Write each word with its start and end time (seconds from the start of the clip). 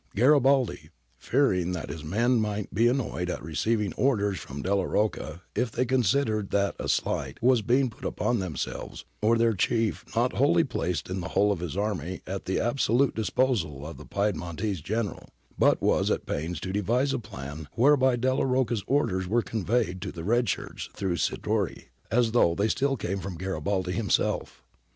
Garibaldi, 0.15 0.89
fearing 1.19 1.73
that 1.73 1.89
his 1.91 2.03
men 2.03 2.39
might 2.41 2.73
be 2.73 2.87
annoyed 2.87 3.29
at 3.29 3.43
receiving 3.43 3.93
orders 3.93 4.39
from 4.39 4.63
Delia 4.63 4.87
Rocca 4.87 5.43
if 5.53 5.71
they 5.71 5.85
considered 5.85 6.49
that 6.49 6.73
a 6.79 6.89
slight 6.89 7.37
was 7.39 7.61
being 7.61 7.87
put 7.91 8.03
upon 8.03 8.39
themselves 8.39 9.05
or 9.21 9.37
their 9.37 9.53
chief, 9.53 10.03
not 10.15 10.33
only 10.41 10.63
placed 10.63 11.05
the 11.07 11.27
whole 11.27 11.51
of 11.51 11.59
his 11.59 11.77
army 11.77 12.21
at 12.25 12.45
the 12.45 12.59
absolute 12.59 13.13
disposal 13.13 13.85
of 13.85 13.97
the 13.97 14.05
Pied 14.07 14.33
montese 14.35 14.81
general, 14.83 15.29
but 15.59 15.79
was 15.83 16.09
at 16.09 16.25
pains 16.25 16.59
to 16.61 16.73
devise 16.73 17.13
a 17.13 17.19
plan 17.19 17.67
whereby 17.73 18.15
Delia 18.15 18.45
Rocca's 18.47 18.83
orders 18.87 19.27
were 19.27 19.43
conveyed 19.43 20.01
to 20.01 20.11
the 20.11 20.23
red 20.23 20.49
shirts 20.49 20.89
through 20.95 21.17
Sirtori, 21.17 21.89
as 22.09 22.31
though 22.31 22.55
they 22.55 22.69
still 22.69 22.97
came 22.97 23.19
from 23.19 23.37
Garibaldi 23.37 23.91
himself. 23.91 24.63